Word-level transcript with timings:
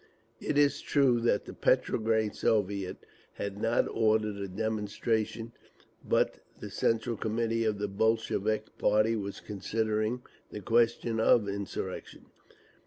It 0.39 0.57
is 0.57 0.81
true 0.81 1.19
that 1.19 1.45
the 1.45 1.53
Petrograd 1.53 2.35
Soviet 2.35 3.05
had 3.33 3.61
not 3.61 3.87
ordered 3.87 4.37
a 4.37 4.47
demonstration, 4.47 5.51
but 6.03 6.39
the 6.59 6.71
Central 6.71 7.15
Committee 7.15 7.65
of 7.65 7.77
the 7.77 7.87
Bolshevik 7.87 8.75
party 8.79 9.15
was 9.15 9.39
considering 9.41 10.23
the 10.49 10.59
question 10.61 11.19
of 11.19 11.47
insurrection. 11.47 12.25